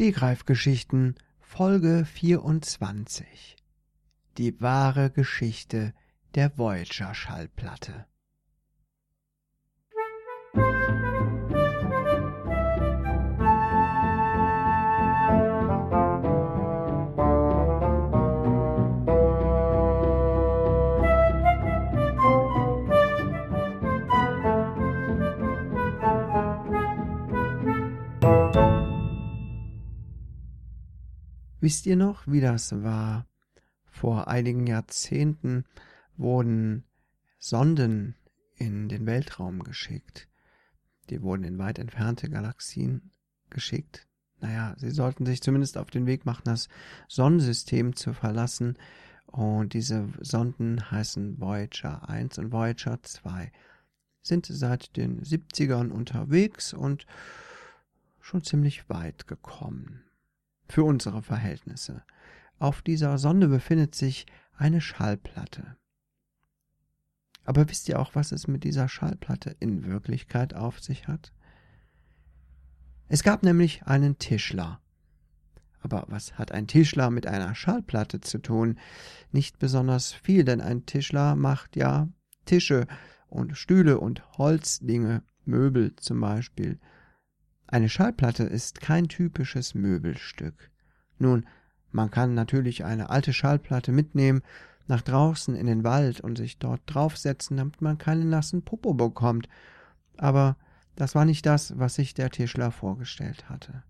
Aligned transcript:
Stegreifgeschichten 0.00 1.16
Folge 1.40 2.06
24 2.06 3.56
Die 4.38 4.58
wahre 4.58 5.10
Geschichte 5.10 5.92
der 6.34 6.56
Voyager 6.56 7.12
Wisst 31.70 31.86
ihr 31.86 31.94
noch, 31.94 32.26
wie 32.26 32.40
das 32.40 32.82
war? 32.82 33.28
Vor 33.84 34.26
einigen 34.26 34.66
Jahrzehnten 34.66 35.66
wurden 36.16 36.82
Sonden 37.38 38.16
in 38.56 38.88
den 38.88 39.06
Weltraum 39.06 39.62
geschickt. 39.62 40.26
Die 41.10 41.22
wurden 41.22 41.44
in 41.44 41.58
weit 41.58 41.78
entfernte 41.78 42.28
Galaxien 42.28 43.12
geschickt. 43.50 44.08
Naja, 44.40 44.74
sie 44.78 44.90
sollten 44.90 45.26
sich 45.26 45.42
zumindest 45.42 45.78
auf 45.78 45.92
den 45.92 46.06
Weg 46.06 46.26
machen, 46.26 46.42
das 46.46 46.68
Sonnensystem 47.06 47.94
zu 47.94 48.14
verlassen. 48.14 48.76
Und 49.26 49.72
diese 49.72 50.08
Sonden 50.18 50.90
heißen 50.90 51.40
Voyager 51.40 52.08
1 52.08 52.38
und 52.38 52.50
Voyager 52.50 53.00
2. 53.00 53.52
Sind 54.22 54.46
seit 54.46 54.96
den 54.96 55.22
70ern 55.22 55.90
unterwegs 55.90 56.74
und 56.74 57.06
schon 58.18 58.42
ziemlich 58.42 58.88
weit 58.90 59.28
gekommen 59.28 60.02
für 60.70 60.84
unsere 60.84 61.22
Verhältnisse. 61.22 62.02
Auf 62.58 62.82
dieser 62.82 63.18
Sonde 63.18 63.48
befindet 63.48 63.94
sich 63.94 64.26
eine 64.56 64.80
Schallplatte. 64.80 65.76
Aber 67.44 67.68
wisst 67.68 67.88
ihr 67.88 67.98
auch, 67.98 68.14
was 68.14 68.32
es 68.32 68.46
mit 68.46 68.64
dieser 68.64 68.88
Schallplatte 68.88 69.56
in 69.60 69.84
Wirklichkeit 69.84 70.54
auf 70.54 70.80
sich 70.80 71.08
hat? 71.08 71.32
Es 73.08 73.22
gab 73.22 73.42
nämlich 73.42 73.84
einen 73.86 74.18
Tischler. 74.18 74.80
Aber 75.82 76.04
was 76.08 76.38
hat 76.38 76.52
ein 76.52 76.66
Tischler 76.66 77.10
mit 77.10 77.26
einer 77.26 77.54
Schallplatte 77.54 78.20
zu 78.20 78.38
tun? 78.38 78.78
Nicht 79.32 79.58
besonders 79.58 80.12
viel, 80.12 80.44
denn 80.44 80.60
ein 80.60 80.86
Tischler 80.86 81.34
macht 81.34 81.74
ja 81.74 82.08
Tische 82.44 82.86
und 83.28 83.56
Stühle 83.56 83.98
und 83.98 84.22
Holzdinge, 84.36 85.22
Möbel 85.44 85.96
zum 85.96 86.20
Beispiel. 86.20 86.78
Eine 87.70 87.88
Schallplatte 87.88 88.42
ist 88.42 88.80
kein 88.80 89.06
typisches 89.08 89.74
Möbelstück. 89.74 90.70
Nun, 91.18 91.46
man 91.92 92.10
kann 92.10 92.34
natürlich 92.34 92.84
eine 92.84 93.10
alte 93.10 93.32
Schallplatte 93.32 93.92
mitnehmen, 93.92 94.42
nach 94.88 95.02
draußen 95.02 95.54
in 95.54 95.66
den 95.66 95.84
Wald 95.84 96.20
und 96.20 96.36
sich 96.36 96.58
dort 96.58 96.80
draufsetzen, 96.86 97.56
damit 97.56 97.80
man 97.80 97.96
keinen 97.96 98.28
nassen 98.28 98.62
Popo 98.62 98.92
bekommt. 98.92 99.48
Aber 100.16 100.56
das 100.96 101.14
war 101.14 101.24
nicht 101.24 101.46
das, 101.46 101.78
was 101.78 101.94
sich 101.94 102.12
der 102.12 102.30
Tischler 102.30 102.72
vorgestellt 102.72 103.48
hatte. 103.48 103.84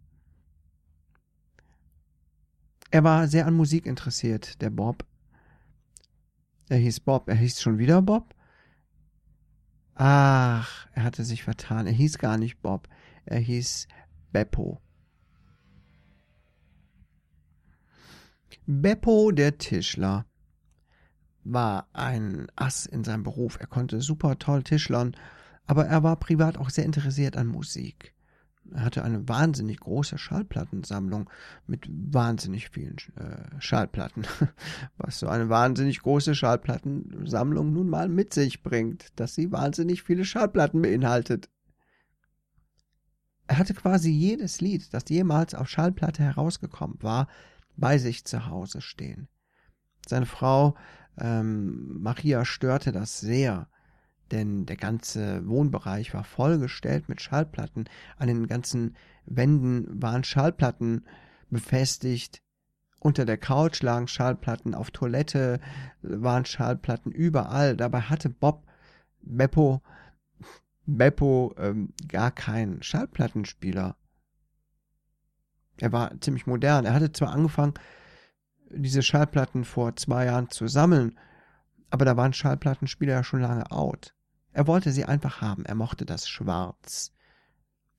Er 2.91 3.03
war 3.03 3.29
sehr 3.29 3.47
an 3.47 3.55
Musik 3.55 3.87
interessiert, 3.87 4.61
der 4.61 4.69
Bob. 4.69 5.07
Er 6.69 6.77
hieß 6.77 7.01
Bob, 7.01 7.29
er 7.29 7.37
hieß 7.37 7.63
schon 7.63 7.79
wieder 7.79 8.03
Bob? 8.03 8.35
Ach, 10.03 10.87
er 10.95 11.03
hatte 11.03 11.25
sich 11.25 11.43
vertan. 11.43 11.87
Er 11.87 11.93
hieß 11.93 12.17
gar 12.17 12.39
nicht 12.39 12.63
Bob. 12.63 12.89
Er 13.27 13.39
hieß 13.39 13.87
Beppo. 14.33 14.81
Beppo 18.65 19.31
der 19.31 19.59
Tischler 19.59 20.25
war 21.45 21.87
ein 21.93 22.47
Ass 22.57 22.87
in 22.87 23.05
seinem 23.05 23.25
Beruf. 23.25 23.61
Er 23.61 23.67
konnte 23.67 24.01
super 24.01 24.39
toll 24.39 24.63
Tischlern, 24.63 25.15
aber 25.67 25.85
er 25.85 26.03
war 26.03 26.17
privat 26.17 26.57
auch 26.57 26.71
sehr 26.71 26.87
interessiert 26.87 27.37
an 27.37 27.49
Musik. 27.49 28.15
Er 28.73 28.85
hatte 28.85 29.05
eine 29.05 29.29
wahnsinnig 29.29 29.81
große 29.81 30.19
Schallplattensammlung 30.19 31.29
mit 31.67 31.87
wahnsinnig 31.89 32.71
vielen 32.71 32.97
äh, 33.17 33.61
Schallplatten, 33.61 34.25
was 34.97 35.19
so 35.19 35.29
eine 35.29 35.49
wahnsinnig 35.49 36.01
große 36.01 36.35
Schallplattensammlung 36.35 37.73
nun 37.73 37.89
mal 37.89 38.09
mit 38.09 38.35
sich 38.35 38.63
bringt, 38.63 39.19
dass 39.19 39.35
sie 39.35 39.53
wahnsinnig 39.53 40.03
viele 40.03 40.25
Schallplatten 40.25 40.83
beinhaltet. 40.83 41.49
Er 43.47 43.59
hatte 43.59 43.75
quasi 43.75 44.11
jedes 44.11 44.61
Lied, 44.61 44.95
das 44.95 45.05
jemals 45.09 45.55
auf 45.55 45.69
Schallplatte 45.69 46.23
herausgekommen 46.23 46.99
war, 47.01 47.27
bei 47.77 47.99
sich 47.99 48.25
zu 48.25 48.47
Hause 48.47 48.81
stehen. 48.81 49.29
Seine 50.07 50.27
Frau 50.27 50.77
ähm, 51.19 52.01
Maria 52.01 52.45
störte 52.45 52.93
das 52.93 53.21
sehr, 53.21 53.69
denn 54.31 54.67
der 54.67 54.77
ganze 54.77 55.47
Wohnbereich 55.49 56.15
war 56.15 56.25
vollgestellt 56.25 57.09
mit 57.09 57.21
Schallplatten. 57.21 57.85
An 58.17 58.29
den 58.29 58.47
ganzen 58.47 58.97
Wänden 59.27 60.03
waren 60.03 60.25
Schallplatten 60.25 61.05
befestigt. 61.51 62.43
Unter 63.01 63.25
der 63.25 63.39
Couch 63.39 63.83
lagen 63.83 64.09
Schallplatten, 64.09 64.75
auf 64.75 64.91
Toilette 64.91 65.61
waren 66.03 66.45
Schallplatten, 66.45 67.13
überall. 67.13 67.77
Dabei 67.77 68.03
hatte 68.03 68.29
Bob 68.29 68.67
Beppo 69.23 69.83
Beppo 70.87 71.55
ähm, 71.59 71.93
gar 72.09 72.31
keinen 72.31 72.83
Schallplattenspieler. 72.83 73.97
Er 75.79 75.93
war 75.93 76.21
ziemlich 76.21 76.47
modern. 76.47 76.85
Er 76.85 76.95
hatte 76.95 77.13
zwar 77.13 77.31
angefangen, 77.31 77.75
diese 78.71 79.03
Schallplatten 79.03 79.65
vor 79.65 79.97
zwei 79.97 80.27
Jahren 80.27 80.51
zu 80.51 80.69
sammeln, 80.69 81.19
aber 81.91 82.05
da 82.05 82.17
waren 82.17 82.33
Schallplattenspieler 82.33 83.15
ja 83.15 83.25
schon 83.25 83.41
lange 83.41 83.71
out. 83.71 84.15
Er 84.53 84.67
wollte 84.67 84.93
sie 84.93 85.05
einfach 85.05 85.41
haben. 85.41 85.65
Er 85.65 85.75
mochte 85.75 86.05
das 86.05 86.29
Schwarz 86.29 87.13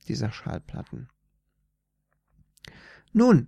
dieser 0.07 0.31
Schallplatten. 0.31 1.09
Nun, 3.13 3.47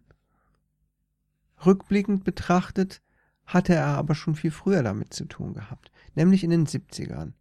rückblickend 1.65 2.23
betrachtet, 2.23 3.01
hatte 3.45 3.73
er 3.75 3.87
aber 3.87 4.15
schon 4.15 4.35
viel 4.35 4.51
früher 4.51 4.83
damit 4.83 5.13
zu 5.13 5.25
tun 5.25 5.53
gehabt, 5.53 5.91
nämlich 6.15 6.43
in 6.43 6.49
den 6.49 6.65
70ern. 6.65 7.33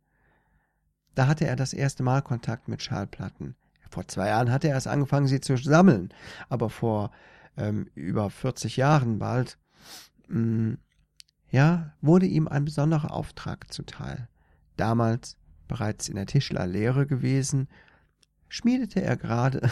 Da 1.14 1.26
hatte 1.26 1.46
er 1.46 1.56
das 1.56 1.72
erste 1.72 2.02
Mal 2.02 2.22
Kontakt 2.22 2.68
mit 2.68 2.82
Schallplatten. 2.82 3.54
Vor 3.90 4.08
zwei 4.08 4.28
Jahren 4.28 4.50
hatte 4.50 4.68
er 4.68 4.74
erst 4.74 4.88
angefangen, 4.88 5.26
sie 5.26 5.40
zu 5.40 5.56
sammeln, 5.56 6.12
aber 6.48 6.70
vor 6.70 7.10
ähm, 7.56 7.90
über 7.94 8.30
40 8.30 8.76
Jahren 8.76 9.18
bald, 9.18 9.58
mh, 10.28 10.38
mm, 10.38 10.78
ja, 11.50 11.92
wurde 12.00 12.24
ihm 12.24 12.48
ein 12.48 12.64
besonderer 12.64 13.10
Auftrag 13.10 13.70
zuteil. 13.70 14.28
Damals, 14.78 15.36
bereits 15.72 16.08
in 16.08 16.16
der 16.16 16.26
Tischlerlehre 16.26 17.06
gewesen, 17.06 17.68
schmiedete 18.48 19.02
er 19.02 19.16
gerade 19.16 19.70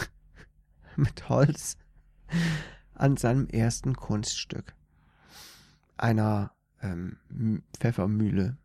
mit 0.96 1.28
Holz 1.28 1.76
an 2.94 3.16
seinem 3.16 3.48
ersten 3.48 3.94
Kunststück, 3.94 4.74
einer 5.96 6.52
ähm, 6.82 7.18
Pfeffermühle 7.78 8.56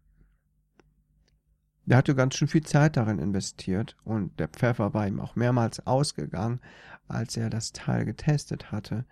der 1.86 1.98
hatte 1.98 2.16
ganz 2.16 2.36
schön 2.36 2.48
viel 2.48 2.64
Zeit 2.64 2.98
darin 2.98 3.20
investiert 3.20 3.96
und 4.04 4.40
der 4.40 4.48
Pfeffer 4.48 4.94
war 4.94 5.08
ihm 5.08 5.20
auch 5.20 5.36
mehrmals 5.36 5.86
ausgegangen, 5.86 6.60
als 7.08 7.38
er 7.38 7.50
das 7.50 7.74
Teil 7.74 8.06
getestet 8.06 8.72
hatte. 8.72 9.06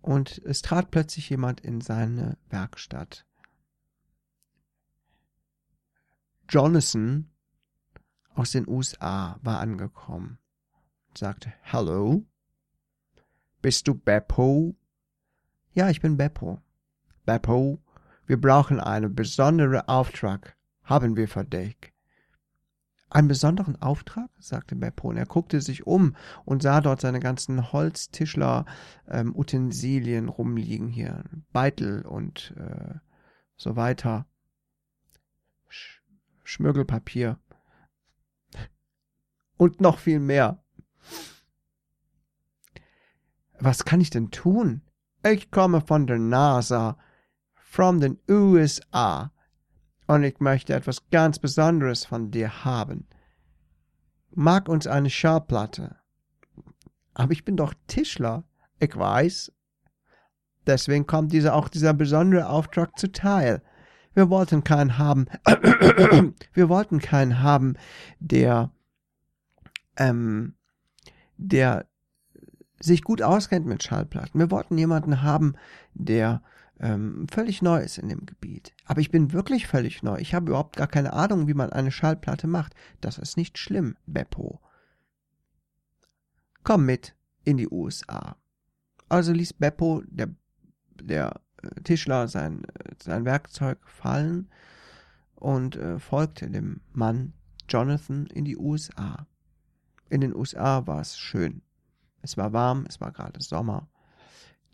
Und 0.00 0.40
es 0.44 0.62
trat 0.62 0.90
plötzlich 0.90 1.28
jemand 1.28 1.60
in 1.60 1.80
seine 1.82 2.38
Werkstatt. 2.48 3.26
Jonathan 6.48 7.28
aus 8.38 8.52
den 8.52 8.68
USA 8.68 9.40
war 9.42 9.58
angekommen 9.58 10.38
und 11.08 11.18
sagte 11.18 11.52
Hallo? 11.64 12.24
Bist 13.60 13.88
du 13.88 13.94
Beppo? 13.94 14.76
Ja, 15.72 15.90
ich 15.90 16.00
bin 16.00 16.16
Beppo. 16.16 16.62
Beppo, 17.26 17.82
wir 18.26 18.40
brauchen 18.40 18.78
einen 18.78 19.16
besonderen 19.16 19.80
Auftrag, 19.88 20.56
haben 20.84 21.16
wir 21.16 21.26
für 21.26 21.44
dich. 21.44 21.92
Einen 23.10 23.26
besonderen 23.26 23.82
Auftrag? 23.82 24.30
sagte 24.38 24.76
Beppo, 24.76 25.08
und 25.08 25.16
er 25.16 25.26
guckte 25.26 25.60
sich 25.60 25.84
um 25.86 26.14
und 26.44 26.62
sah 26.62 26.80
dort 26.80 27.00
seine 27.00 27.18
ganzen 27.20 27.72
Holztischler-Utensilien 27.72 30.24
ähm, 30.24 30.30
rumliegen 30.30 30.88
hier. 30.88 31.24
Beitel 31.52 32.02
und 32.02 32.54
äh, 32.56 32.94
so 33.56 33.74
weiter. 33.74 34.26
Sch 35.68 36.02
Schmirgelpapier. 36.44 37.40
Und 39.58 39.82
noch 39.82 39.98
viel 39.98 40.20
mehr. 40.20 40.62
Was 43.60 43.84
kann 43.84 44.00
ich 44.00 44.08
denn 44.08 44.30
tun? 44.30 44.82
Ich 45.22 45.50
komme 45.50 45.82
von 45.82 46.06
der 46.06 46.18
NASA, 46.18 46.96
from 47.54 48.00
den 48.00 48.18
USA 48.30 49.32
und 50.06 50.22
ich 50.22 50.40
möchte 50.40 50.74
etwas 50.74 51.10
ganz 51.10 51.38
Besonderes 51.38 52.06
von 52.06 52.30
dir 52.30 52.64
haben. 52.64 53.06
Mag 54.30 54.68
uns 54.68 54.86
eine 54.86 55.10
Schallplatte. 55.10 55.96
Aber 57.14 57.32
ich 57.32 57.44
bin 57.44 57.56
doch 57.56 57.74
Tischler. 57.88 58.44
Ich 58.78 58.96
weiß. 58.96 59.52
Deswegen 60.66 61.06
kommt 61.06 61.32
dieser, 61.32 61.54
auch 61.54 61.68
dieser 61.68 61.94
besondere 61.94 62.48
Auftrag 62.48 62.98
zuteil. 62.98 63.62
Wir 64.14 64.30
wollten 64.30 64.64
keinen 64.64 64.98
haben, 64.98 65.26
wir 66.52 66.68
wollten 66.68 67.00
keinen 67.00 67.40
haben, 67.42 67.74
der, 68.18 68.70
ähm, 69.98 70.54
der 71.36 71.86
sich 72.80 73.02
gut 73.02 73.22
auskennt 73.22 73.66
mit 73.66 73.82
Schallplatten. 73.82 74.40
Wir 74.40 74.50
wollten 74.50 74.78
jemanden 74.78 75.22
haben, 75.22 75.54
der 75.94 76.42
ähm, 76.80 77.26
völlig 77.28 77.60
neu 77.60 77.80
ist 77.80 77.98
in 77.98 78.08
dem 78.08 78.24
Gebiet. 78.24 78.72
Aber 78.84 79.00
ich 79.00 79.10
bin 79.10 79.32
wirklich 79.32 79.66
völlig 79.66 80.02
neu. 80.02 80.18
Ich 80.18 80.34
habe 80.34 80.50
überhaupt 80.50 80.76
gar 80.76 80.86
keine 80.86 81.12
Ahnung, 81.12 81.48
wie 81.48 81.54
man 81.54 81.70
eine 81.70 81.90
Schallplatte 81.90 82.46
macht. 82.46 82.74
Das 83.00 83.18
ist 83.18 83.36
nicht 83.36 83.58
schlimm, 83.58 83.96
Beppo. 84.06 84.60
Komm 86.62 86.86
mit 86.86 87.14
in 87.44 87.56
die 87.56 87.68
USA. 87.68 88.36
Also 89.08 89.32
ließ 89.32 89.54
Beppo, 89.54 90.02
der, 90.06 90.28
der 91.00 91.40
äh, 91.62 91.80
Tischler, 91.82 92.28
sein, 92.28 92.64
äh, 92.64 92.94
sein 93.02 93.24
Werkzeug 93.24 93.78
fallen 93.86 94.48
und 95.34 95.76
äh, 95.76 95.98
folgte 95.98 96.48
dem 96.48 96.80
Mann 96.92 97.32
Jonathan 97.68 98.26
in 98.26 98.44
die 98.44 98.56
USA. 98.56 99.26
In 100.10 100.20
den 100.20 100.34
USA 100.34 100.86
war 100.86 101.00
es 101.00 101.18
schön. 101.18 101.62
Es 102.22 102.36
war 102.36 102.52
warm, 102.52 102.86
es 102.88 103.00
war 103.00 103.12
gerade 103.12 103.42
Sommer. 103.42 103.88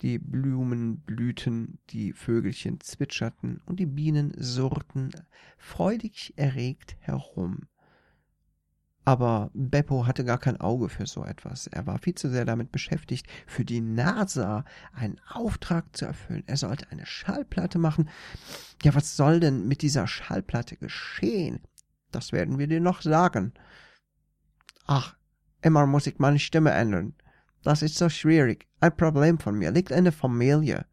Die 0.02 0.18
Blumen 0.18 1.00
blühten, 1.00 1.78
die 1.90 2.12
Vögelchen 2.12 2.80
zwitscherten 2.80 3.60
und 3.66 3.80
die 3.80 3.86
Bienen 3.86 4.32
surrten 4.36 5.10
freudig 5.56 6.34
erregt 6.36 6.96
herum. 7.00 7.68
Aber 9.06 9.50
Beppo 9.52 10.06
hatte 10.06 10.24
gar 10.24 10.38
kein 10.38 10.60
Auge 10.60 10.88
für 10.88 11.06
so 11.06 11.24
etwas. 11.24 11.66
Er 11.66 11.86
war 11.86 11.98
viel 11.98 12.14
zu 12.14 12.30
sehr 12.30 12.46
damit 12.46 12.72
beschäftigt, 12.72 13.26
für 13.46 13.64
die 13.64 13.82
NASA 13.82 14.64
einen 14.92 15.20
Auftrag 15.28 15.94
zu 15.94 16.06
erfüllen. 16.06 16.42
Er 16.46 16.56
sollte 16.56 16.90
eine 16.90 17.04
Schallplatte 17.04 17.78
machen. 17.78 18.08
Ja, 18.82 18.94
was 18.94 19.16
soll 19.16 19.40
denn 19.40 19.68
mit 19.68 19.82
dieser 19.82 20.06
Schallplatte 20.06 20.76
geschehen? 20.76 21.60
Das 22.12 22.32
werden 22.32 22.58
wir 22.58 22.66
dir 22.66 22.80
noch 22.80 23.02
sagen. 23.02 23.52
Ach, 24.86 25.16
immer 25.64 25.86
muss 25.86 26.06
ich 26.06 26.18
meine 26.18 26.38
Stimme 26.38 26.70
ändern. 26.70 27.14
Das 27.62 27.82
ist 27.82 27.96
so 27.96 28.08
schwierig. 28.08 28.68
Ein 28.80 28.96
Problem 28.96 29.38
von 29.38 29.58
mir. 29.58 29.70
Liegt 29.70 29.90
in 29.90 30.04
der 30.04 30.12
Familie. 30.12 30.86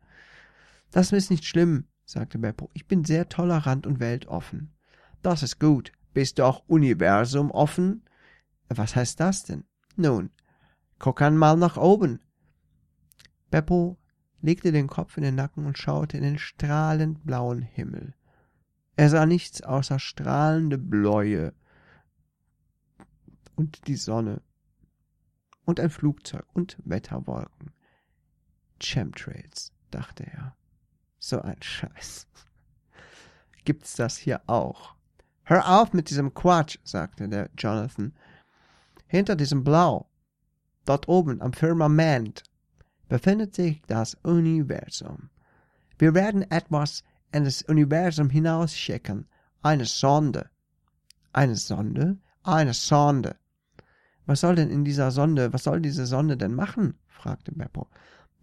Das 0.91 1.11
ist 1.11 1.29
nicht 1.29 1.45
schlimm, 1.45 1.85
sagte 2.05 2.39
Beppo. 2.39 2.69
Ich 2.73 2.87
bin 2.87 3.03
sehr 3.03 3.27
tolerant 3.27 3.85
und 3.85 3.99
weltoffen. 3.99 4.73
Das 5.21 5.43
ist 5.43 5.59
gut. 5.59 5.91
Bist 6.13 6.39
du 6.39 6.45
auch 6.45 6.63
Universum 6.67 7.51
offen? 7.51 8.03
Was 8.69 8.95
heißt 8.95 9.19
das 9.19 9.43
denn? 9.43 9.65
Nun, 9.97 10.31
guck 10.99 11.21
einmal 11.21 11.57
nach 11.57 11.77
oben. 11.77 12.21
Beppo 13.49 13.97
legte 14.41 14.71
den 14.71 14.87
Kopf 14.87 15.17
in 15.17 15.23
den 15.23 15.35
Nacken 15.35 15.65
und 15.65 15.77
schaute 15.77 16.17
in 16.17 16.23
den 16.23 16.39
strahlend 16.39 17.25
blauen 17.25 17.61
Himmel. 17.61 18.13
Er 18.95 19.09
sah 19.09 19.25
nichts 19.25 19.61
außer 19.61 19.99
strahlende 19.99 20.77
Bläue 20.77 21.53
und 23.55 23.87
die 23.87 23.95
Sonne 23.95 24.41
und 25.65 25.79
ein 25.79 25.89
Flugzeug 25.89 26.45
und 26.53 26.77
Wetterwolken. 26.83 27.71
Chemtrails, 28.79 29.71
dachte 29.91 30.25
er. 30.25 30.55
So 31.19 31.41
ein 31.41 31.57
Scheiß. 31.61 32.27
Gibt's 33.63 33.95
das 33.95 34.17
hier 34.17 34.41
auch? 34.47 34.95
Hör 35.43 35.81
auf 35.81 35.93
mit 35.93 36.09
diesem 36.09 36.33
Quatsch, 36.33 36.77
sagte 36.83 37.27
der 37.27 37.49
Jonathan. 37.57 38.13
Hinter 39.07 39.35
diesem 39.35 39.63
Blau, 39.63 40.09
dort 40.85 41.07
oben 41.07 41.41
am 41.41 41.53
Firmament, 41.53 42.43
befindet 43.09 43.53
sich 43.55 43.81
das 43.87 44.15
Universum. 44.23 45.29
Wir 45.97 46.13
werden 46.13 46.49
etwas 46.49 47.03
in 47.31 47.43
das 47.43 47.61
Universum 47.63 48.29
hinausschicken. 48.29 49.27
Eine 49.61 49.85
Sonde. 49.85 50.49
Eine 51.33 51.55
Sonde? 51.55 52.17
Eine 52.43 52.73
Sonde. 52.73 53.35
Was 54.31 54.39
soll 54.39 54.55
denn 54.55 54.69
in 54.69 54.85
dieser 54.85 55.11
Sonde, 55.11 55.51
was 55.51 55.65
soll 55.65 55.81
diese 55.81 56.05
Sonde 56.05 56.37
denn 56.37 56.55
machen? 56.55 56.97
fragte 57.09 57.51
Beppo. 57.51 57.89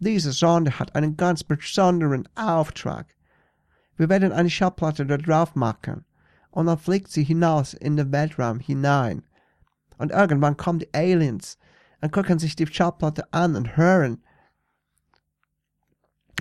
Diese 0.00 0.32
Sonde 0.32 0.78
hat 0.78 0.94
einen 0.94 1.16
ganz 1.16 1.42
besonderen 1.42 2.28
Auftrag. 2.36 3.06
Wir 3.96 4.10
werden 4.10 4.32
eine 4.32 4.50
Schallplatte 4.50 5.06
da 5.06 5.16
drauf 5.16 5.54
machen 5.54 6.04
und 6.50 6.66
dann 6.66 6.76
fliegt 6.76 7.10
sie 7.10 7.24
hinaus 7.24 7.72
in 7.72 7.96
den 7.96 8.12
Weltraum 8.12 8.60
hinein. 8.60 9.22
Und 9.96 10.12
irgendwann 10.12 10.58
kommen 10.58 10.80
die 10.80 10.92
Aliens 10.92 11.56
und 12.02 12.12
gucken 12.12 12.38
sich 12.38 12.54
die 12.54 12.66
Schallplatte 12.66 13.32
an 13.32 13.56
und 13.56 13.78
hören 13.78 14.22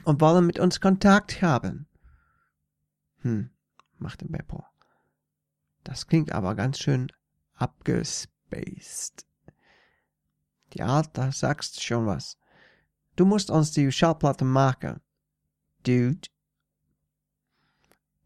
und 0.04 0.20
wollen 0.20 0.46
mit 0.46 0.60
uns 0.60 0.82
Kontakt 0.82 1.42
haben. 1.42 1.88
Hm, 3.22 3.50
machte 3.98 4.26
Beppo. 4.26 4.66
Das 5.86 6.06
klingt 6.08 6.34
aber 6.34 6.54
ganz 6.54 6.80
schön 6.80 7.10
abgespaced. 7.54 9.27
Ja, 10.78 11.02
da 11.02 11.32
sagst 11.32 11.78
du 11.78 11.82
schon 11.82 12.06
was. 12.06 12.38
Du 13.16 13.26
musst 13.26 13.50
uns 13.50 13.72
die 13.72 13.92
Schallplatte 13.92 14.46
machen. 14.46 15.02
Dude. 15.84 16.30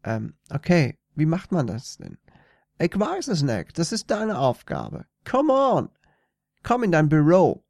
Ähm, 0.04 0.34
okay, 0.50 0.98
wie 1.14 1.24
macht 1.24 1.50
man 1.50 1.66
das 1.66 1.96
denn? 1.96 2.18
Ich 2.78 2.98
weiß 2.98 3.28
es 3.28 3.42
nicht. 3.42 3.78
Das 3.78 3.90
ist 3.90 4.10
deine 4.10 4.38
Aufgabe. 4.38 5.06
Come 5.24 5.52
on. 5.52 5.88
Komm 6.62 6.82
in 6.82 6.92
dein 6.92 7.08
Büro. 7.08 7.64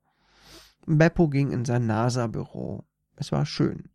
Beppo 0.87 1.29
ging 1.29 1.53
in 1.53 1.65
sein 1.65 1.87
NASA-Büro. 1.87 2.85
Es 3.15 3.31
war 3.31 3.47
schön. 3.47 3.89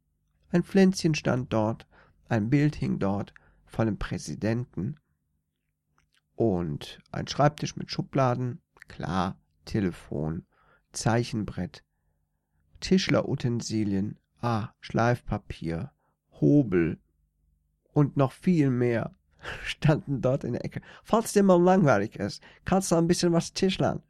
Ein 0.52 0.64
Pflänzchen 0.64 1.16
stand 1.16 1.52
dort, 1.52 1.86
ein 2.30 2.50
Bild 2.50 2.76
hing 2.76 3.00
dort 3.00 3.34
von 3.66 3.88
dem 3.88 3.98
Präsidenten 3.98 4.96
und 6.36 7.00
ein 7.12 7.28
Schreibtisch 7.28 7.76
mit 7.76 7.92
Schubladen, 7.92 8.62
klar, 8.88 9.38
Telefon 9.66 10.47
Zeichenbrett, 10.98 11.84
Tischlerutensilien, 12.80 14.18
ah, 14.42 14.70
Schleifpapier, 14.80 15.92
Hobel 16.42 17.00
und 17.94 18.18
noch 18.18 18.32
viel 18.32 18.70
mehr 18.70 19.16
standen 19.64 20.22
dort 20.22 20.44
in 20.44 20.54
der 20.54 20.66
Ecke. 20.66 20.82
Falls 21.04 21.34
dir 21.34 21.44
mal 21.44 21.62
langweilig 21.62 22.16
ist, 22.16 22.42
kannst 22.66 22.92
du 22.92 22.96
ein 22.96 23.08
bisschen 23.08 23.32
was 23.32 23.54
tischlern. 23.54 24.02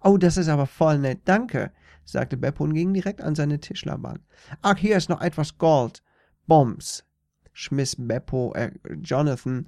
Oh, 0.00 0.16
das 0.16 0.36
ist 0.36 0.48
aber 0.48 0.66
voll 0.66 0.98
nett, 0.98 1.22
danke, 1.24 1.72
sagte 2.04 2.36
Beppo 2.36 2.64
und 2.64 2.74
ging 2.74 2.94
direkt 2.94 3.20
an 3.20 3.34
seine 3.34 3.60
Tischlerbank. 3.60 4.20
Ach, 4.62 4.76
hier 4.76 4.96
ist 4.96 5.08
noch 5.08 5.20
etwas 5.20 5.58
Gold. 5.58 6.02
Bombs, 6.46 7.04
schmiss 7.52 7.96
Beppo, 7.98 8.52
äh, 8.54 8.72
Jonathan 9.02 9.66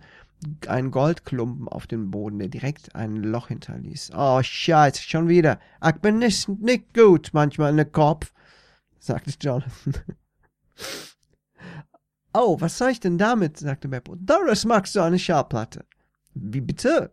einen 0.67 0.91
Goldklumpen 0.91 1.69
auf 1.69 1.87
den 1.87 2.11
Boden, 2.11 2.39
der 2.39 2.49
direkt 2.49 2.95
ein 2.95 3.17
Loch 3.17 3.49
hinterließ. 3.49 4.13
Oh, 4.15 4.43
Scheiße, 4.43 5.03
schon 5.03 5.29
wieder. 5.29 5.59
Ich 5.85 5.95
bin 5.97 6.19
nicht, 6.19 6.49
nicht 6.49 6.93
gut 6.95 7.31
manchmal 7.33 7.71
in 7.71 7.79
den 7.79 7.93
Kopf, 7.93 8.33
sagte 8.99 9.33
Jonathan. 9.41 9.95
oh, 12.35 12.61
was 12.61 12.79
soll 12.79 12.91
ich 12.91 13.01
denn 13.01 13.19
damit? 13.19 13.59
sagte 13.59 13.89
Beppo. 13.89 14.17
Doris 14.17 14.65
magst 14.65 14.95
du 14.95 15.01
eine 15.01 15.19
Schallplatte. 15.19 15.85
Wie 16.35 16.61
bitte? 16.61 17.13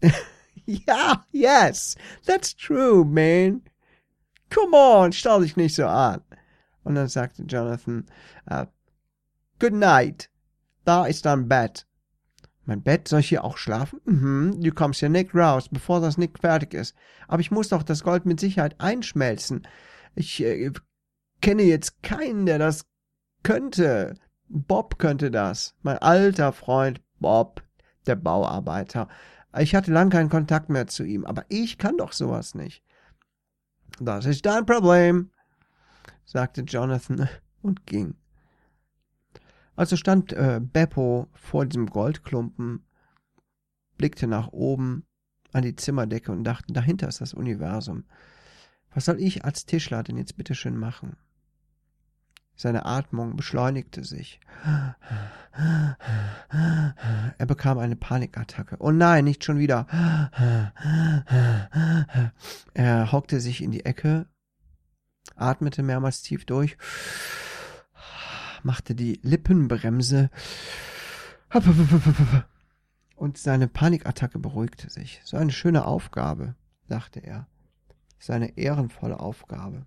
ja, 0.66 1.24
yes, 1.32 1.96
that's 2.24 2.56
true, 2.56 3.04
man. 3.04 3.62
Come 4.50 4.76
on, 4.76 5.12
stell 5.12 5.42
dich 5.42 5.56
nicht 5.56 5.74
so 5.74 5.86
an. 5.86 6.22
Und 6.84 6.94
dann 6.94 7.08
sagte 7.08 7.42
Jonathan, 7.42 8.06
uh, 8.50 8.66
Good 9.58 9.72
night. 9.72 10.30
Da 10.84 11.06
ist 11.06 11.24
dein 11.24 11.48
Bett. 11.48 11.86
Mein 12.66 12.82
Bett, 12.82 13.08
soll 13.08 13.20
ich 13.20 13.28
hier 13.28 13.44
auch 13.44 13.56
schlafen? 13.56 14.00
Mhm, 14.04 14.60
du 14.60 14.72
kommst 14.72 15.00
ja 15.00 15.08
nicht 15.08 15.34
raus, 15.34 15.68
bevor 15.70 16.00
das 16.00 16.18
nicht 16.18 16.38
fertig 16.40 16.74
ist. 16.74 16.96
Aber 17.28 17.40
ich 17.40 17.50
muss 17.50 17.68
doch 17.68 17.82
das 17.82 18.02
Gold 18.02 18.26
mit 18.26 18.40
Sicherheit 18.40 18.80
einschmelzen. 18.80 19.66
Ich 20.14 20.42
äh, 20.42 20.72
kenne 21.40 21.62
jetzt 21.62 22.02
keinen, 22.02 22.44
der 22.44 22.58
das 22.58 22.86
könnte. 23.44 24.14
Bob 24.48 24.98
könnte 24.98 25.30
das. 25.30 25.74
Mein 25.82 25.98
alter 25.98 26.52
Freund 26.52 27.00
Bob, 27.18 27.62
der 28.06 28.16
Bauarbeiter. 28.16 29.08
Ich 29.58 29.74
hatte 29.74 29.92
lang 29.92 30.10
keinen 30.10 30.28
Kontakt 30.28 30.68
mehr 30.68 30.86
zu 30.86 31.02
ihm, 31.04 31.24
aber 31.24 31.44
ich 31.48 31.78
kann 31.78 31.96
doch 31.96 32.12
sowas 32.12 32.54
nicht. 32.54 32.82
Das 34.00 34.26
ist 34.26 34.44
dein 34.44 34.66
Problem, 34.66 35.30
sagte 36.24 36.62
Jonathan 36.62 37.28
und 37.62 37.86
ging. 37.86 38.16
Also 39.76 39.96
stand 39.96 40.32
äh, 40.32 40.60
Beppo 40.60 41.28
vor 41.34 41.66
diesem 41.66 41.86
Goldklumpen, 41.86 42.84
blickte 43.98 44.26
nach 44.26 44.48
oben 44.48 45.04
an 45.52 45.62
die 45.62 45.76
Zimmerdecke 45.76 46.32
und 46.32 46.44
dachte, 46.44 46.72
dahinter 46.72 47.08
ist 47.08 47.20
das 47.20 47.34
Universum. 47.34 48.04
Was 48.92 49.04
soll 49.04 49.20
ich 49.20 49.44
als 49.44 49.66
Tischler 49.66 50.02
denn 50.02 50.16
jetzt 50.16 50.36
bitte 50.36 50.54
schön 50.54 50.76
machen? 50.76 51.16
Seine 52.58 52.86
Atmung 52.86 53.36
beschleunigte 53.36 54.02
sich. 54.02 54.40
Er 55.52 57.46
bekam 57.46 57.76
eine 57.78 57.96
Panikattacke. 57.96 58.76
Oh 58.78 58.90
nein, 58.90 59.24
nicht 59.24 59.44
schon 59.44 59.58
wieder. 59.58 59.86
Er 62.72 63.12
hockte 63.12 63.40
sich 63.40 63.62
in 63.62 63.72
die 63.72 63.84
Ecke, 63.84 64.26
atmete 65.34 65.82
mehrmals 65.82 66.22
tief 66.22 66.46
durch, 66.46 66.78
machte 68.66 68.94
die 68.94 69.20
Lippenbremse 69.22 70.28
und 73.14 73.38
seine 73.38 73.68
Panikattacke 73.68 74.38
beruhigte 74.38 74.90
sich. 74.90 75.22
So 75.24 75.38
eine 75.38 75.52
schöne 75.52 75.86
Aufgabe, 75.86 76.56
dachte 76.88 77.20
er. 77.20 77.46
Seine 78.18 78.58
ehrenvolle 78.58 79.20
Aufgabe. 79.20 79.86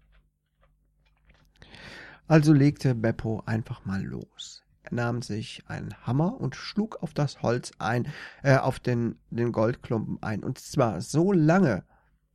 Also 2.28 2.54
legte 2.54 2.96
Beppo 2.96 3.44
einfach 3.46 3.86
mal 3.86 4.02
los. 4.02 4.64
Er 4.84 4.94
nahm 4.94 5.22
sich 5.22 5.64
einen 5.68 5.94
Hammer 6.08 6.40
und 6.40 6.56
schlug 6.56 7.04
auf 7.04 7.14
das 7.14 7.42
Holz 7.42 7.74
ein, 7.80 8.08
äh, 8.44 8.58
auf 8.58 8.80
den, 8.80 9.20
den 9.30 9.52
Goldklumpen 9.52 10.24
ein, 10.24 10.44
und 10.44 10.58
zwar 10.58 11.02
so 11.02 11.34
lange, 11.34 11.84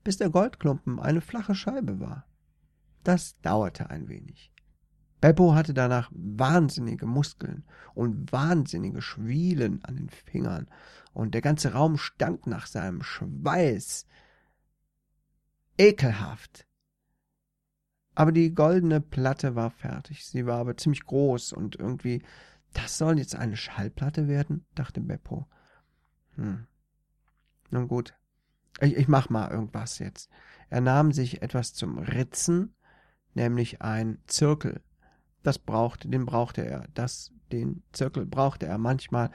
bis 0.03 0.19
der 0.19 0.31
Goldklumpen 0.31 1.01
eine 1.01 1.23
flache 1.23 1.55
Scheibe 1.55 2.01
war. 2.01 2.27
Das 3.03 3.41
dauerte 3.41 3.89
ein 3.89 4.09
wenig. 4.09 4.54
Beppo 5.25 5.55
hatte 5.55 5.73
danach 5.73 6.11
wahnsinnige 6.13 7.07
Muskeln 7.07 7.65
und 7.95 8.31
wahnsinnige 8.31 9.01
Schwielen 9.01 9.83
an 9.83 9.97
den 9.97 10.11
Fingern, 10.11 10.69
und 11.15 11.33
der 11.33 11.41
ganze 11.41 11.73
Raum 11.73 11.97
stank 11.97 12.47
nach 12.47 12.67
seinem 12.67 13.03
Schweiß. 13.03 14.07
Ekelhaft. 15.79 16.67
Aber 18.15 18.33
die 18.33 18.53
goldene 18.53 19.01
Platte 19.01 19.55
war 19.55 19.71
fertig. 19.71 20.27
Sie 20.27 20.45
war 20.45 20.59
aber 20.59 20.77
ziemlich 20.77 21.07
groß 21.07 21.55
und 21.55 21.77
irgendwie, 21.77 22.23
das 22.75 22.99
soll 22.99 23.19
jetzt 23.19 23.35
eine 23.35 23.57
Schallplatte 23.57 24.29
werden, 24.29 24.67
dachte 24.75 25.01
Beppo. 25.01 25.47
Hm. 26.35 26.67
Nun 27.71 27.89
gut, 27.89 28.13
ich, 28.79 28.95
ich 28.95 29.09
mach 29.09 29.31
mal 29.31 29.51
irgendwas 29.51 30.01
jetzt. 30.01 30.29
Er 30.69 30.83
nahm 30.83 31.13
sich 31.13 31.41
etwas 31.41 31.73
zum 31.73 31.97
Ritzen, 31.97 32.75
nämlich 33.33 33.81
ein 33.81 34.19
Zirkel. 34.27 34.83
Das 35.45 35.59
brauchte, 35.59 36.09
den 36.09 36.27
brauchte 36.27 36.67
er. 36.67 36.87
Das, 36.95 37.31
den 37.53 37.85
Zirkel 37.93 38.27
brauchte 38.27 38.67
er 38.67 38.79
manchmal 38.79 39.31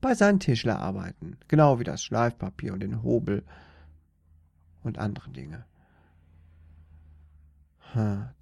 bei 0.00 0.14
seinen 0.14 0.40
Tischlerarbeiten. 0.40 1.36
Genau 1.46 1.78
wie 1.78 1.84
das 1.84 2.02
Schleifpapier 2.02 2.72
und 2.72 2.80
den 2.80 3.02
Hobel 3.04 3.44
und 4.82 4.98
andere 4.98 5.30
Dinge. 5.30 5.64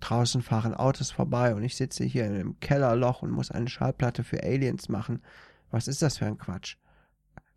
Draußen 0.00 0.42
fahren 0.42 0.74
Autos 0.74 1.10
vorbei 1.10 1.54
und 1.54 1.62
ich 1.62 1.74
sitze 1.74 2.04
hier 2.04 2.26
in 2.26 2.34
einem 2.34 2.60
Kellerloch 2.60 3.22
und 3.22 3.30
muss 3.30 3.50
eine 3.50 3.68
Schallplatte 3.68 4.22
für 4.22 4.42
Aliens 4.42 4.88
machen. 4.88 5.22
Was 5.70 5.88
ist 5.88 6.02
das 6.02 6.18
für 6.18 6.26
ein 6.26 6.38
Quatsch? 6.38 6.76